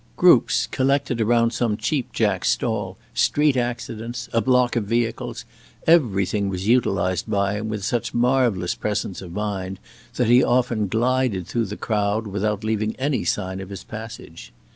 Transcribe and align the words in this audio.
Groups 0.17 0.65
collected 0.65 1.21
around 1.21 1.51
some 1.53 1.77
cheap 1.77 2.11
jack's 2.11 2.49
stall, 2.49 2.97
street 3.13 3.55
accidents, 3.55 4.29
a 4.33 4.41
block 4.41 4.75
of 4.75 4.85
vehicles 4.85 5.45
everything 5.85 6.49
was 6.49 6.67
utilized 6.67 7.29
by 7.29 7.57
him 7.59 7.69
with 7.69 7.85
such 7.85 8.11
marvelous 8.11 8.73
presence 8.73 9.21
of 9.21 9.31
mind 9.31 9.77
that 10.15 10.25
he 10.25 10.41
often 10.43 10.87
glided 10.87 11.45
through 11.45 11.65
the 11.65 11.77
crowd 11.77 12.25
without 12.25 12.63
leaving 12.63 12.95
any 12.95 13.23
sign 13.23 13.59
of 13.59 13.69
his 13.69 13.83
passage. 13.83 14.51